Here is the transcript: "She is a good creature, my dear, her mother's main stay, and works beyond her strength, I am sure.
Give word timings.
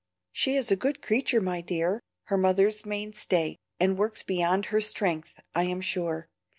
"She 0.31 0.55
is 0.55 0.71
a 0.71 0.75
good 0.75 1.03
creature, 1.03 1.39
my 1.41 1.61
dear, 1.61 2.01
her 2.23 2.35
mother's 2.39 2.87
main 2.87 3.13
stay, 3.13 3.57
and 3.79 3.99
works 3.99 4.23
beyond 4.23 4.65
her 4.73 4.81
strength, 4.81 5.35
I 5.53 5.65
am 5.65 5.79
sure. 5.79 6.27